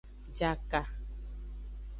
Jaka. 0.39 0.81